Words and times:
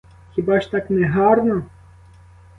Хіба 0.35 0.59
ж 0.61 0.71
так 0.71 0.89
не 0.89 1.07
гарно? 1.07 1.63